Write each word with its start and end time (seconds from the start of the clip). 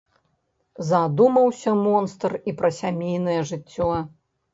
Задумаўся 0.91 1.73
монстр 1.81 2.31
і 2.53 2.55
пра 2.61 2.71
сямейнае 2.79 3.37
жыццё. 3.51 3.91